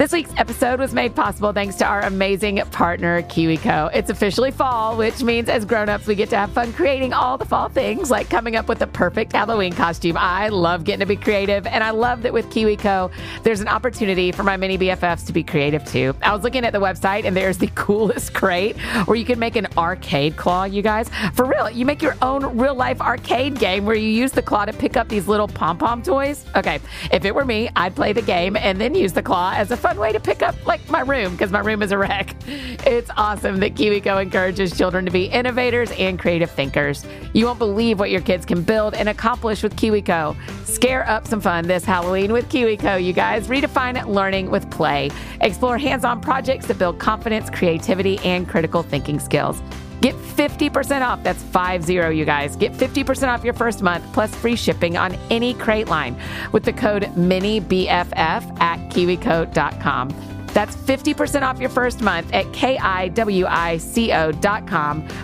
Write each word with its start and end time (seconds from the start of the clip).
This 0.00 0.12
week's 0.12 0.32
episode 0.38 0.80
was 0.80 0.94
made 0.94 1.14
possible 1.14 1.52
thanks 1.52 1.76
to 1.76 1.84
our 1.84 2.00
amazing 2.00 2.56
partner, 2.70 3.20
KiwiCo. 3.20 3.90
It's 3.92 4.08
officially 4.08 4.50
fall, 4.50 4.96
which 4.96 5.22
means 5.22 5.50
as 5.50 5.66
grown-ups, 5.66 6.06
we 6.06 6.14
get 6.14 6.30
to 6.30 6.38
have 6.38 6.50
fun 6.52 6.72
creating 6.72 7.12
all 7.12 7.36
the 7.36 7.44
fall 7.44 7.68
things, 7.68 8.10
like 8.10 8.30
coming 8.30 8.56
up 8.56 8.66
with 8.66 8.78
the 8.78 8.86
perfect 8.86 9.32
Halloween 9.32 9.74
costume. 9.74 10.16
I 10.16 10.48
love 10.48 10.84
getting 10.84 11.00
to 11.00 11.06
be 11.06 11.16
creative, 11.16 11.66
and 11.66 11.84
I 11.84 11.90
love 11.90 12.22
that 12.22 12.32
with 12.32 12.46
KiwiCo, 12.46 13.12
there's 13.42 13.60
an 13.60 13.68
opportunity 13.68 14.32
for 14.32 14.42
my 14.42 14.56
mini 14.56 14.78
BFFs 14.78 15.26
to 15.26 15.34
be 15.34 15.42
creative 15.42 15.84
too. 15.84 16.14
I 16.22 16.32
was 16.34 16.44
looking 16.44 16.64
at 16.64 16.72
the 16.72 16.80
website, 16.80 17.26
and 17.26 17.36
there's 17.36 17.58
the 17.58 17.66
coolest 17.74 18.32
crate 18.32 18.78
where 19.04 19.18
you 19.18 19.26
can 19.26 19.38
make 19.38 19.56
an 19.56 19.66
arcade 19.76 20.34
claw, 20.34 20.64
you 20.64 20.80
guys. 20.80 21.10
For 21.34 21.44
real, 21.44 21.68
you 21.68 21.84
make 21.84 22.00
your 22.00 22.16
own 22.22 22.56
real-life 22.56 23.02
arcade 23.02 23.58
game 23.58 23.84
where 23.84 23.96
you 23.96 24.08
use 24.08 24.32
the 24.32 24.40
claw 24.40 24.64
to 24.64 24.72
pick 24.72 24.96
up 24.96 25.08
these 25.08 25.28
little 25.28 25.46
pom-pom 25.46 26.02
toys. 26.02 26.46
Okay, 26.56 26.80
if 27.12 27.26
it 27.26 27.34
were 27.34 27.44
me, 27.44 27.68
I'd 27.76 27.94
play 27.94 28.14
the 28.14 28.22
game 28.22 28.56
and 28.56 28.80
then 28.80 28.94
use 28.94 29.12
the 29.12 29.22
claw 29.22 29.52
as 29.54 29.70
a 29.70 29.89
fun 29.90 29.98
way 29.98 30.12
to 30.12 30.20
pick 30.20 30.40
up 30.40 30.54
like 30.66 30.88
my 30.88 31.00
room 31.00 31.32
because 31.32 31.50
my 31.50 31.58
room 31.58 31.82
is 31.82 31.90
a 31.90 31.98
wreck. 31.98 32.36
It's 32.46 33.10
awesome 33.16 33.58
that 33.58 33.74
KiwiCo 33.74 34.22
encourages 34.22 34.76
children 34.76 35.04
to 35.04 35.10
be 35.10 35.24
innovators 35.24 35.90
and 35.98 36.16
creative 36.16 36.48
thinkers. 36.48 37.04
You 37.32 37.46
won't 37.46 37.58
believe 37.58 37.98
what 37.98 38.10
your 38.10 38.20
kids 38.20 38.46
can 38.46 38.62
build 38.62 38.94
and 38.94 39.08
accomplish 39.08 39.64
with 39.64 39.74
KiwiCo. 39.74 40.36
Scare 40.64 41.08
up 41.08 41.26
some 41.26 41.40
fun 41.40 41.66
this 41.66 41.84
Halloween 41.84 42.32
with 42.32 42.48
KiwiCo, 42.48 43.02
you 43.02 43.12
guys. 43.12 43.48
Redefine 43.48 44.06
learning 44.06 44.48
with 44.48 44.70
play. 44.70 45.10
Explore 45.40 45.76
hands-on 45.76 46.20
projects 46.20 46.66
that 46.66 46.78
build 46.78 47.00
confidence, 47.00 47.50
creativity, 47.50 48.18
and 48.18 48.48
critical 48.48 48.84
thinking 48.84 49.18
skills. 49.18 49.60
Get 50.00 50.14
50% 50.14 51.02
off. 51.02 51.22
That's 51.22 51.42
50, 51.42 51.92
you 51.92 52.24
guys. 52.24 52.56
Get 52.56 52.72
50% 52.72 53.28
off 53.28 53.44
your 53.44 53.54
first 53.54 53.82
month 53.82 54.04
plus 54.12 54.34
free 54.34 54.56
shipping 54.56 54.96
on 54.96 55.14
any 55.30 55.54
crate 55.54 55.88
line 55.88 56.16
with 56.52 56.64
the 56.64 56.72
code 56.72 57.04
MINIBFF 57.14 58.60
at 58.60 58.78
kiwico.com. 58.90 60.08
That's 60.48 60.74
50% 60.76 61.42
off 61.42 61.60
your 61.60 61.70
first 61.70 62.00
month 62.00 62.32
at 62.32 62.46
kiwico.com. 62.46 63.22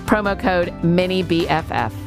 Promo 0.06 0.38
code 0.38 0.68
MINIBFF. 0.82 2.05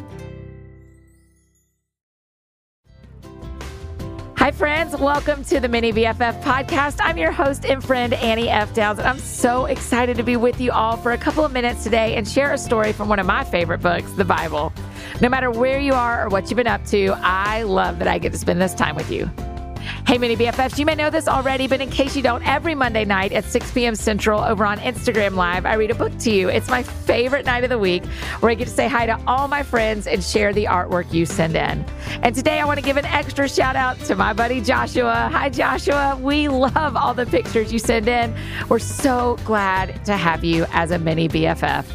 Hi, 4.39 4.51
friends. 4.51 4.95
Welcome 4.95 5.43
to 5.43 5.59
the 5.59 5.67
Mini 5.67 5.91
BFF 5.91 6.41
podcast. 6.43 6.99
I'm 7.01 7.17
your 7.17 7.29
host 7.29 7.65
and 7.65 7.83
friend, 7.83 8.13
Annie 8.13 8.47
F. 8.47 8.73
Downs, 8.73 8.97
and 8.97 9.05
I'm 9.05 9.19
so 9.19 9.65
excited 9.65 10.15
to 10.15 10.23
be 10.23 10.37
with 10.37 10.61
you 10.61 10.71
all 10.71 10.95
for 10.95 11.11
a 11.11 11.17
couple 11.17 11.43
of 11.43 11.51
minutes 11.51 11.83
today 11.83 12.15
and 12.15 12.25
share 12.25 12.53
a 12.53 12.57
story 12.57 12.93
from 12.93 13.09
one 13.09 13.19
of 13.19 13.25
my 13.25 13.43
favorite 13.43 13.81
books, 13.81 14.09
the 14.13 14.23
Bible. 14.23 14.71
No 15.19 15.27
matter 15.27 15.51
where 15.51 15.77
you 15.77 15.93
are 15.93 16.25
or 16.25 16.29
what 16.29 16.49
you've 16.49 16.55
been 16.55 16.67
up 16.67 16.85
to, 16.85 17.07
I 17.21 17.63
love 17.63 17.99
that 17.99 18.07
I 18.07 18.17
get 18.17 18.31
to 18.31 18.37
spend 18.37 18.61
this 18.61 18.73
time 18.73 18.95
with 18.95 19.11
you. 19.11 19.29
Hey, 20.05 20.17
Mini 20.17 20.35
BFFs, 20.35 20.77
you 20.77 20.85
may 20.85 20.95
know 20.95 21.09
this 21.09 21.27
already, 21.27 21.67
but 21.67 21.81
in 21.81 21.89
case 21.89 22.15
you 22.15 22.21
don't, 22.21 22.45
every 22.47 22.75
Monday 22.75 23.05
night 23.05 23.31
at 23.31 23.45
6 23.45 23.71
p.m. 23.71 23.95
Central 23.95 24.41
over 24.41 24.65
on 24.65 24.79
Instagram 24.79 25.35
Live, 25.35 25.65
I 25.65 25.75
read 25.75 25.91
a 25.91 25.95
book 25.95 26.17
to 26.19 26.31
you. 26.31 26.49
It's 26.49 26.69
my 26.69 26.83
favorite 26.83 27.45
night 27.45 27.63
of 27.63 27.69
the 27.69 27.77
week 27.77 28.05
where 28.39 28.51
I 28.51 28.55
get 28.55 28.67
to 28.67 28.73
say 28.73 28.87
hi 28.87 29.05
to 29.05 29.19
all 29.27 29.47
my 29.47 29.63
friends 29.63 30.07
and 30.07 30.23
share 30.23 30.53
the 30.53 30.65
artwork 30.65 31.13
you 31.13 31.25
send 31.25 31.55
in. 31.55 31.85
And 32.23 32.35
today 32.35 32.59
I 32.59 32.65
want 32.65 32.79
to 32.79 32.85
give 32.85 32.97
an 32.97 33.05
extra 33.05 33.47
shout 33.47 33.75
out 33.75 33.99
to 34.01 34.15
my 34.15 34.33
buddy 34.33 34.61
Joshua. 34.61 35.29
Hi, 35.31 35.49
Joshua. 35.49 36.17
We 36.21 36.47
love 36.47 36.95
all 36.95 37.13
the 37.13 37.25
pictures 37.25 37.71
you 37.71 37.79
send 37.79 38.07
in. 38.07 38.35
We're 38.67 38.79
so 38.79 39.37
glad 39.45 40.03
to 40.05 40.17
have 40.17 40.43
you 40.43 40.65
as 40.71 40.91
a 40.91 40.99
Mini 40.99 41.29
BFF. 41.29 41.85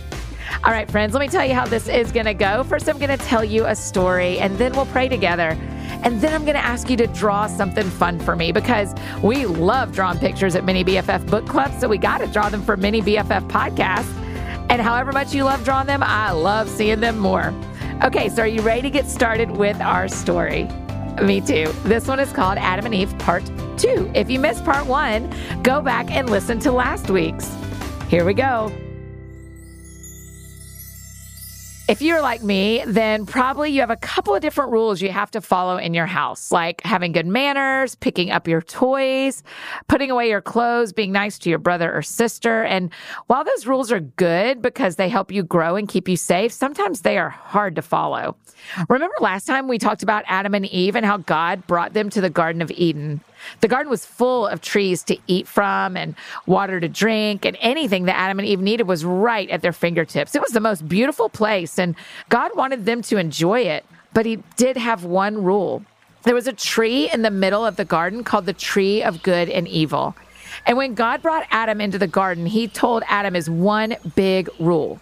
All 0.62 0.73
right, 0.73 0.91
friends, 0.91 1.12
let 1.12 1.21
me 1.21 1.29
tell 1.29 1.45
you 1.45 1.55
how 1.55 1.67
this 1.67 1.89
is 1.89 2.12
going 2.12 2.27
to 2.27 2.35
go. 2.35 2.65
First, 2.65 2.89
I'm 2.89 2.99
going 2.99 3.17
to 3.17 3.25
tell 3.25 3.45
you 3.45 3.67
a 3.67 3.75
story, 3.75 4.39
and 4.39 4.57
then 4.57 4.73
we'll 4.73 4.87
pray 4.87 5.09
together. 5.09 5.59
And 6.05 6.20
then 6.20 6.34
I'm 6.34 6.42
going 6.44 6.55
to 6.55 6.64
ask 6.64 6.91
you 6.91 6.98
to 6.98 7.06
draw 7.06 7.47
something 7.47 7.88
fun 7.88 8.20
for 8.20 8.36
me 8.36 8.52
because 8.52 8.94
we 9.22 9.47
love 9.47 9.92
drawing 9.92 10.19
pictures 10.19 10.55
at 10.55 10.64
Mini 10.64 10.84
BFF 10.84 11.28
Book 11.30 11.47
Club. 11.47 11.72
So 11.80 11.88
we 11.88 11.97
got 11.97 12.19
to 12.19 12.27
draw 12.27 12.50
them 12.50 12.62
for 12.62 12.77
Mini 12.77 13.00
BFF 13.00 13.48
Podcast. 13.48 14.06
And 14.69 14.82
however 14.82 15.12
much 15.12 15.34
you 15.34 15.44
love 15.44 15.64
drawing 15.64 15.86
them, 15.86 16.02
I 16.02 16.30
love 16.32 16.69
seeing 16.69 17.00
them 17.00 17.19
more. 17.19 17.54
Okay, 18.03 18.28
so 18.28 18.43
are 18.43 18.47
you 18.47 18.60
ready 18.60 18.82
to 18.82 18.91
get 18.91 19.06
started 19.06 19.50
with 19.53 19.81
our 19.81 20.09
story? 20.09 20.69
Me 21.22 21.41
too. 21.41 21.72
This 21.84 22.06
one 22.06 22.20
is 22.20 22.32
called 22.32 22.59
Adam 22.59 22.84
and 22.84 22.94
Eve 22.94 23.16
Part 23.19 23.44
2. 23.78 24.12
If 24.14 24.31
you 24.31 24.38
missed 24.38 24.64
Part 24.64 24.87
1, 24.87 25.62
go 25.62 25.81
back 25.81 26.10
and 26.10 26.28
listen 26.28 26.59
to 26.60 26.72
last 26.72 27.09
week's. 27.09 27.50
Here 28.09 28.25
we 28.26 28.34
go. 28.34 28.70
If 31.87 32.00
you're 32.00 32.22
like 32.22 32.43
me, 32.43 32.83
then 32.87 33.27
probably 33.27 33.69
you 33.69 33.81
have 33.81 33.91
a 33.91 33.97
couple 33.97 34.34
of 34.34 34.41
different 34.41 34.72
rules 34.72 35.03
you 35.03 35.11
have 35.11 35.31
to 35.33 35.43
follow 35.43 35.77
in 35.77 35.93
your 35.93 36.06
house, 36.06 36.50
like 36.50 36.81
having 36.83 37.12
good 37.12 37.27
manners, 37.27 37.95
picking 37.95 38.31
up 38.31 38.49
your 38.49 38.62
toys, 38.62 39.43
putting 39.87 40.11
away 40.11 40.31
your 40.31 40.41
clothes, 40.41 40.94
being 40.94 41.12
nice 41.12 41.39
to 41.41 41.50
your 41.50 41.59
brother 41.59 41.94
or 41.94 42.00
sister. 42.00 42.65
And 42.65 42.91
while 43.27 43.44
those 43.44 43.67
rules 43.67 43.93
are 43.93 44.00
good 44.00 44.62
because 44.62 44.97
they 44.97 45.11
help 45.11 45.31
you 45.31 45.43
grow 45.43 45.77
and 45.77 45.87
keep 45.87 46.09
you 46.09 46.17
safe, 46.17 46.53
sometimes 46.53 47.03
they 47.03 47.19
are 47.19 47.28
hard 47.28 47.77
to 47.77 47.83
follow. 47.83 48.34
Remember 48.89 49.15
last 49.21 49.44
time 49.44 49.69
we 49.69 49.77
talked 49.77 50.03
about 50.03 50.25
Adam 50.27 50.55
and 50.55 50.65
Eve 50.65 50.97
and 50.97 51.05
how 51.05 51.19
God 51.19 51.67
brought 51.67 51.93
them 51.93 52.09
to 52.11 52.23
the 52.23 52.31
Garden 52.31 52.62
of 52.62 52.71
Eden? 52.71 53.21
The 53.60 53.69
garden 53.69 53.91
was 53.91 54.05
full 54.05 54.47
of 54.47 54.60
trees 54.60 55.03
to 55.05 55.19
eat 55.27 55.47
from 55.47 55.97
and 55.97 56.15
water 56.47 56.81
to 56.81 56.88
drink, 56.88 57.44
and 57.44 57.56
anything 57.60 58.05
that 58.05 58.16
Adam 58.16 58.38
and 58.38 58.49
Eve 58.49 58.60
needed 58.60 58.88
was 58.88 59.05
right 59.05 59.49
at 59.50 59.62
their 59.62 59.72
fingertips. 59.72 60.34
It 60.34 60.43
was 60.43 60.53
the 60.53 60.60
most 60.60 60.88
beautiful 60.88 61.28
place, 61.28 61.78
and 61.78 61.94
God 62.28 62.53
wanted 62.55 62.84
them 62.84 63.03
to 63.03 63.16
enjoy 63.16 63.60
it. 63.60 63.84
But 64.12 64.27
He 64.27 64.43
did 64.56 64.77
have 64.77 65.05
one 65.05 65.43
rule 65.43 65.84
there 66.25 66.34
was 66.34 66.47
a 66.47 66.53
tree 66.55 67.10
in 67.12 67.21
the 67.21 67.31
middle 67.31 67.66
of 67.66 67.77
the 67.77 67.84
garden 67.84 68.25
called 68.25 68.47
the 68.47 68.55
tree 68.55 69.03
of 69.03 69.22
good 69.22 69.50
and 69.50 69.69
evil. 69.69 70.16
And 70.66 70.78
when 70.78 70.94
God 70.94 71.21
brought 71.21 71.47
Adam 71.50 71.82
into 71.82 71.99
the 71.99 72.06
garden, 72.06 72.47
He 72.47 72.66
told 72.66 73.03
Adam 73.09 73.34
his 73.34 73.50
one 73.50 73.97
big 74.15 74.49
rule 74.59 75.00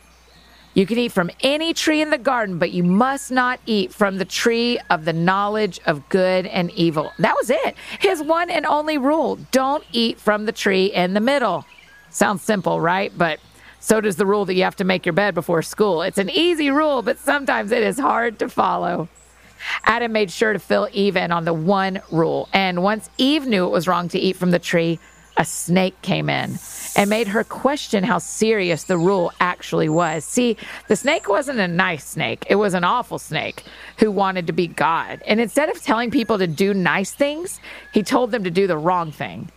you 0.74 0.86
can 0.86 0.98
eat 0.98 1.12
from 1.12 1.30
any 1.42 1.74
tree 1.74 2.00
in 2.00 2.10
the 2.10 2.18
garden, 2.18 2.58
but 2.58 2.72
you 2.72 2.82
must 2.82 3.30
not 3.30 3.60
eat 3.66 3.92
from 3.92 4.18
the 4.18 4.24
tree 4.24 4.78
of 4.90 5.04
the 5.04 5.12
knowledge 5.12 5.80
of 5.86 6.08
good 6.08 6.46
and 6.46 6.70
evil. 6.70 7.12
That 7.18 7.34
was 7.34 7.50
it. 7.50 7.74
His 8.00 8.22
one 8.22 8.50
and 8.50 8.64
only 8.64 8.98
rule 8.98 9.36
don't 9.50 9.84
eat 9.92 10.18
from 10.18 10.46
the 10.46 10.52
tree 10.52 10.86
in 10.86 11.14
the 11.14 11.20
middle. 11.20 11.64
Sounds 12.10 12.42
simple, 12.42 12.80
right? 12.80 13.12
But 13.16 13.38
so 13.80 14.00
does 14.00 14.16
the 14.16 14.26
rule 14.26 14.44
that 14.46 14.54
you 14.54 14.62
have 14.62 14.76
to 14.76 14.84
make 14.84 15.04
your 15.04 15.12
bed 15.12 15.34
before 15.34 15.60
school. 15.62 16.02
It's 16.02 16.18
an 16.18 16.30
easy 16.30 16.70
rule, 16.70 17.02
but 17.02 17.18
sometimes 17.18 17.72
it 17.72 17.82
is 17.82 17.98
hard 17.98 18.38
to 18.38 18.48
follow. 18.48 19.08
Adam 19.84 20.12
made 20.12 20.30
sure 20.30 20.52
to 20.52 20.58
fill 20.58 20.88
Eve 20.92 21.16
in 21.16 21.32
on 21.32 21.44
the 21.44 21.52
one 21.52 22.00
rule. 22.10 22.48
And 22.52 22.82
once 22.82 23.10
Eve 23.18 23.46
knew 23.46 23.66
it 23.66 23.70
was 23.70 23.86
wrong 23.88 24.08
to 24.10 24.18
eat 24.18 24.36
from 24.36 24.50
the 24.50 24.58
tree, 24.58 24.98
a 25.36 25.44
snake 25.44 26.00
came 26.02 26.28
in 26.28 26.58
and 26.96 27.08
made 27.08 27.28
her 27.28 27.44
question 27.44 28.04
how 28.04 28.18
serious 28.18 28.84
the 28.84 28.98
rule 28.98 29.32
actually 29.40 29.88
was. 29.88 30.24
See, 30.24 30.56
the 30.88 30.96
snake 30.96 31.28
wasn't 31.28 31.58
a 31.58 31.68
nice 31.68 32.04
snake, 32.04 32.44
it 32.48 32.56
was 32.56 32.74
an 32.74 32.84
awful 32.84 33.18
snake 33.18 33.64
who 33.98 34.10
wanted 34.10 34.46
to 34.46 34.52
be 34.52 34.66
God. 34.66 35.22
And 35.26 35.40
instead 35.40 35.68
of 35.68 35.82
telling 35.82 36.10
people 36.10 36.38
to 36.38 36.46
do 36.46 36.74
nice 36.74 37.12
things, 37.12 37.60
he 37.92 38.02
told 38.02 38.30
them 38.30 38.44
to 38.44 38.50
do 38.50 38.66
the 38.66 38.78
wrong 38.78 39.12
thing. 39.12 39.50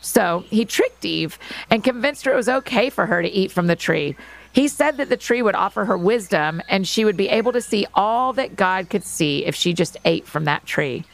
So 0.00 0.44
he 0.48 0.64
tricked 0.64 1.04
Eve 1.04 1.38
and 1.68 1.84
convinced 1.84 2.24
her 2.24 2.32
it 2.32 2.36
was 2.36 2.48
okay 2.48 2.88
for 2.88 3.06
her 3.06 3.20
to 3.20 3.28
eat 3.28 3.52
from 3.52 3.66
the 3.66 3.76
tree. 3.76 4.16
He 4.52 4.66
said 4.66 4.96
that 4.96 5.08
the 5.08 5.16
tree 5.16 5.42
would 5.42 5.54
offer 5.54 5.84
her 5.84 5.96
wisdom 5.96 6.62
and 6.68 6.88
she 6.88 7.04
would 7.04 7.16
be 7.16 7.28
able 7.28 7.52
to 7.52 7.60
see 7.60 7.86
all 7.94 8.32
that 8.32 8.56
God 8.56 8.90
could 8.90 9.04
see 9.04 9.44
if 9.44 9.54
she 9.54 9.72
just 9.72 9.96
ate 10.04 10.26
from 10.26 10.44
that 10.44 10.66
tree. 10.66 11.04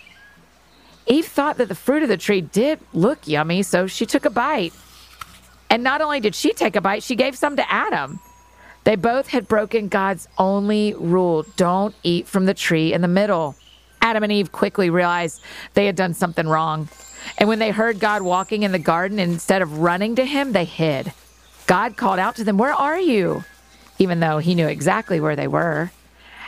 Eve 1.07 1.27
thought 1.27 1.59
that 1.59 1.69
the 1.69 1.75
fruit 1.75 2.03
of 2.03 2.09
the 2.09 2.17
tree 2.17 2.41
did 2.41 2.81
look 2.93 3.29
yummy, 3.29 3.63
so 3.63 3.87
she 3.87 4.07
took 4.07 4.25
a 4.25 4.31
bite. 4.31 4.73
And 5.71 5.83
not 5.83 6.01
only 6.01 6.21
did 6.21 6.35
she 6.35 6.53
take 6.53 6.77
a 6.77 6.81
bite, 6.81 7.03
she 7.03 7.15
gave 7.15 7.37
some 7.37 7.57
to 7.57 7.73
Adam. 7.73 8.21
They 8.85 8.97
both 8.97 9.29
had 9.29 9.49
broken 9.49 9.89
God's 9.89 10.29
only 10.39 10.95
rule 10.95 11.45
don't 11.57 11.95
eat 12.03 12.29
from 12.29 12.47
the 12.47 12.55
tree 12.55 12.93
in 12.93 13.03
the 13.03 13.09
middle. 13.09 13.57
Adam 14.01 14.23
and 14.23 14.33
Eve 14.33 14.53
quickly 14.53 14.91
realized 14.91 15.41
they 15.75 15.87
had 15.87 15.97
done 15.97 16.15
something 16.15 16.47
wrong. 16.47 16.89
And 17.39 17.49
when 17.49 17.59
they 17.59 17.71
heard 17.71 17.99
God 17.99 18.23
walking 18.23 18.63
in 18.63 18.71
the 18.71 18.79
garden, 18.79 19.19
instead 19.19 19.63
of 19.63 19.79
running 19.79 20.15
to 20.17 20.25
him, 20.25 20.53
they 20.53 20.65
hid. 20.65 21.13
God 21.67 21.97
called 21.97 22.21
out 22.21 22.37
to 22.37 22.45
them, 22.45 22.59
Where 22.59 22.73
are 22.73 22.99
you? 22.99 23.45
Even 23.99 24.21
though 24.21 24.39
he 24.39 24.55
knew 24.55 24.69
exactly 24.69 25.19
where 25.19 25.35
they 25.35 25.49
were. 25.49 25.91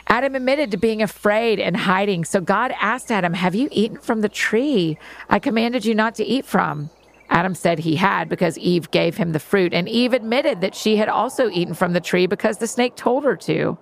Adam 0.09 0.33
admitted 0.33 0.71
to 0.71 0.77
being 0.77 1.03
afraid 1.03 1.59
and 1.59 1.77
hiding. 1.77 2.25
So 2.25 2.41
God 2.41 2.73
asked 2.79 3.11
Adam, 3.11 3.35
Have 3.35 3.53
you 3.53 3.69
eaten 3.71 3.99
from 3.99 4.21
the 4.21 4.29
tree 4.29 4.97
I 5.29 5.37
commanded 5.37 5.85
you 5.85 5.93
not 5.93 6.15
to 6.15 6.25
eat 6.25 6.45
from? 6.45 6.89
Adam 7.29 7.53
said 7.53 7.77
he 7.77 7.95
had 7.95 8.27
because 8.27 8.57
Eve 8.57 8.89
gave 8.89 9.17
him 9.17 9.33
the 9.33 9.39
fruit, 9.39 9.71
and 9.71 9.87
Eve 9.87 10.13
admitted 10.13 10.61
that 10.61 10.73
she 10.73 10.95
had 10.95 11.07
also 11.07 11.47
eaten 11.51 11.75
from 11.75 11.93
the 11.93 12.01
tree 12.01 12.25
because 12.25 12.57
the 12.57 12.65
snake 12.65 12.95
told 12.95 13.23
her 13.23 13.35
to. 13.35 13.77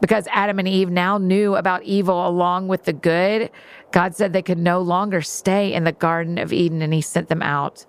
Because 0.00 0.28
Adam 0.30 0.60
and 0.60 0.68
Eve 0.68 0.90
now 0.90 1.18
knew 1.18 1.56
about 1.56 1.82
evil 1.82 2.26
along 2.28 2.68
with 2.68 2.84
the 2.84 2.92
good, 2.92 3.50
God 3.90 4.14
said 4.14 4.32
they 4.32 4.42
could 4.42 4.58
no 4.58 4.80
longer 4.80 5.20
stay 5.20 5.72
in 5.72 5.82
the 5.84 5.92
Garden 5.92 6.38
of 6.38 6.52
Eden 6.52 6.80
and 6.80 6.94
he 6.94 7.00
sent 7.00 7.28
them 7.28 7.42
out. 7.42 7.86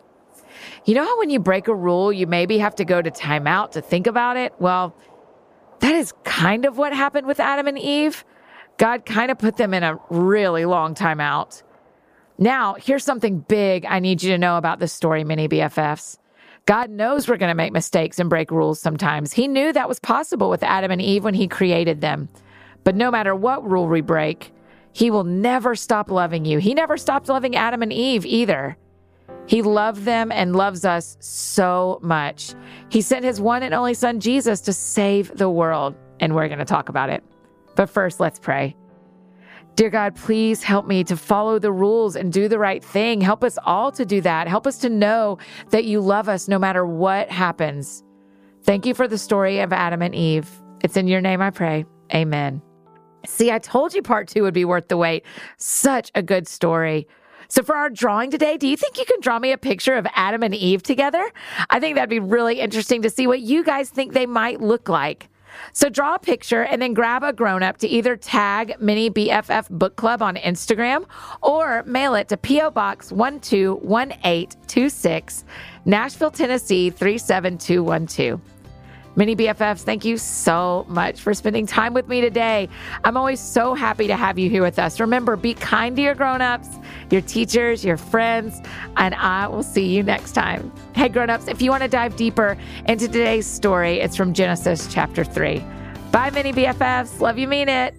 You 0.85 0.95
know 0.95 1.03
how 1.03 1.19
when 1.19 1.29
you 1.29 1.39
break 1.39 1.67
a 1.67 1.75
rule, 1.75 2.11
you 2.11 2.27
maybe 2.27 2.57
have 2.57 2.75
to 2.75 2.85
go 2.85 3.01
to 3.01 3.09
timeout 3.09 3.71
to 3.71 3.81
think 3.81 4.07
about 4.07 4.37
it? 4.37 4.53
Well, 4.59 4.95
that 5.83 5.95
is 5.95 6.13
kind 6.23 6.63
of 6.63 6.77
what 6.77 6.93
happened 6.93 7.27
with 7.27 7.41
Adam 7.41 7.67
and 7.67 7.77
Eve. 7.77 8.23
God 8.77 9.05
kind 9.05 9.29
of 9.29 9.37
put 9.37 9.57
them 9.57 9.73
in 9.73 9.83
a 9.83 9.99
really 10.09 10.63
long 10.63 10.95
timeout. 10.95 11.61
Now, 12.37 12.75
here's 12.75 13.03
something 13.03 13.39
big 13.39 13.85
I 13.85 13.99
need 13.99 14.23
you 14.23 14.31
to 14.31 14.37
know 14.37 14.57
about 14.57 14.79
this 14.79 14.93
story, 14.93 15.25
mini 15.25 15.49
BFFs. 15.49 16.19
God 16.65 16.89
knows 16.89 17.27
we're 17.27 17.35
going 17.35 17.51
to 17.51 17.53
make 17.53 17.73
mistakes 17.73 18.17
and 18.17 18.29
break 18.29 18.49
rules 18.49 18.79
sometimes. 18.79 19.33
He 19.33 19.49
knew 19.49 19.73
that 19.73 19.89
was 19.89 19.99
possible 19.99 20.49
with 20.49 20.63
Adam 20.63 20.89
and 20.89 21.01
Eve 21.01 21.25
when 21.25 21.33
He 21.33 21.49
created 21.49 21.99
them. 21.99 22.29
But 22.85 22.95
no 22.95 23.11
matter 23.11 23.35
what 23.35 23.69
rule 23.69 23.89
we 23.89 23.99
break, 23.99 24.53
He 24.93 25.11
will 25.11 25.25
never 25.25 25.75
stop 25.75 26.09
loving 26.09 26.45
you. 26.45 26.59
He 26.59 26.73
never 26.73 26.95
stopped 26.95 27.27
loving 27.27 27.57
Adam 27.57 27.81
and 27.81 27.91
Eve 27.91 28.25
either. 28.25 28.77
He 29.45 29.61
loved 29.61 30.03
them 30.03 30.31
and 30.31 30.55
loves 30.55 30.85
us 30.85 31.17
so 31.19 31.99
much. 32.01 32.53
He 32.89 33.01
sent 33.01 33.25
His 33.25 33.41
one 33.41 33.63
and 33.63 33.73
only 33.73 33.93
Son, 33.93 34.19
Jesus, 34.19 34.61
to 34.61 34.73
save 34.73 35.35
the 35.37 35.49
world. 35.49 35.95
And 36.19 36.35
we're 36.35 36.47
going 36.47 36.59
to 36.59 36.65
talk 36.65 36.89
about 36.89 37.09
it. 37.09 37.23
But 37.75 37.89
first, 37.89 38.19
let's 38.19 38.39
pray. 38.39 38.75
Dear 39.75 39.89
God, 39.89 40.15
please 40.15 40.61
help 40.61 40.85
me 40.87 41.03
to 41.05 41.17
follow 41.17 41.57
the 41.57 41.71
rules 41.71 42.15
and 42.15 42.31
do 42.31 42.47
the 42.47 42.59
right 42.59 42.83
thing. 42.83 43.21
Help 43.21 43.43
us 43.43 43.57
all 43.65 43.91
to 43.93 44.05
do 44.05 44.21
that. 44.21 44.47
Help 44.47 44.67
us 44.67 44.77
to 44.79 44.89
know 44.89 45.39
that 45.71 45.85
you 45.85 45.99
love 45.99 46.29
us 46.29 46.47
no 46.47 46.59
matter 46.59 46.85
what 46.85 47.31
happens. 47.31 48.03
Thank 48.61 48.85
you 48.85 48.93
for 48.93 49.07
the 49.07 49.17
story 49.17 49.59
of 49.59 49.73
Adam 49.73 50.03
and 50.03 50.13
Eve. 50.13 50.47
It's 50.83 50.95
in 50.95 51.07
your 51.07 51.21
name 51.21 51.41
I 51.41 51.49
pray. 51.49 51.85
Amen. 52.13 52.61
See, 53.25 53.51
I 53.51 53.57
told 53.57 53.93
you 53.93 54.03
part 54.03 54.27
two 54.27 54.43
would 54.43 54.53
be 54.53 54.65
worth 54.65 54.89
the 54.89 54.97
wait. 54.97 55.25
Such 55.57 56.11
a 56.13 56.21
good 56.21 56.47
story. 56.47 57.07
So, 57.53 57.61
for 57.61 57.75
our 57.75 57.91
drawing 57.91 58.31
today, 58.31 58.57
do 58.57 58.67
you 58.67 58.75
think 58.75 58.97
you 58.97 59.05
can 59.05 59.21
draw 59.21 59.37
me 59.37 59.51
a 59.51 59.59
picture 59.59 59.93
of 59.93 60.07
Adam 60.15 60.41
and 60.41 60.55
Eve 60.55 60.81
together? 60.81 61.23
I 61.69 61.79
think 61.79 61.93
that'd 61.93 62.09
be 62.09 62.17
really 62.17 62.59
interesting 62.59 63.03
to 63.03 63.11
see 63.11 63.27
what 63.27 63.41
you 63.41 63.63
guys 63.63 63.91
think 63.91 64.13
they 64.13 64.25
might 64.25 64.59
look 64.59 64.89
like. 64.89 65.29
So 65.71 65.87
draw 65.87 66.15
a 66.15 66.19
picture 66.19 66.63
and 66.63 66.81
then 66.81 66.95
grab 66.95 67.21
a 67.21 67.31
grown 67.31 67.61
up 67.61 67.77
to 67.77 67.87
either 67.87 68.17
tag 68.17 68.73
Mini 68.79 69.11
BFF 69.11 69.69
Book 69.69 69.97
Club 69.97 70.23
on 70.23 70.35
Instagram 70.37 71.05
or 71.43 71.83
mail 71.83 72.15
it 72.15 72.27
to 72.29 72.37
P.O. 72.37 72.71
Box 72.71 73.11
121826, 73.11 75.45
Nashville, 75.85 76.31
Tennessee 76.31 76.89
37212. 76.89 78.41
Mini 79.15 79.35
BFFs, 79.35 79.83
thank 79.83 80.03
you 80.03 80.17
so 80.17 80.87
much 80.89 81.21
for 81.21 81.35
spending 81.35 81.67
time 81.67 81.93
with 81.93 82.07
me 82.07 82.19
today. 82.19 82.67
I'm 83.03 83.15
always 83.15 83.39
so 83.39 83.75
happy 83.75 84.07
to 84.07 84.15
have 84.15 84.39
you 84.39 84.49
here 84.49 84.63
with 84.63 84.79
us. 84.79 84.99
Remember, 84.99 85.35
be 85.35 85.53
kind 85.53 85.95
to 85.97 86.01
your 86.01 86.15
grown-ups, 86.15 86.67
your 87.13 87.21
teachers, 87.21 87.85
your 87.85 87.97
friends, 87.97 88.59
and 88.97 89.15
I 89.15 89.47
will 89.47 89.63
see 89.63 89.85
you 89.85 90.03
next 90.03 90.33
time. 90.33 90.71
Hey 90.95 91.07
grown-ups, 91.07 91.47
if 91.47 91.61
you 91.61 91.69
want 91.69 91.83
to 91.83 91.89
dive 91.89 92.15
deeper 92.15 92.57
into 92.87 93.07
today's 93.07 93.45
story, 93.45 93.99
it's 93.99 94.17
from 94.17 94.33
Genesis 94.33 94.91
chapter 94.91 95.23
3. 95.23 95.63
Bye 96.11 96.31
Mini 96.31 96.51
BFFs. 96.51 97.19
Love 97.19 97.37
you 97.37 97.47
mean 97.47 97.69
it. 97.69 97.95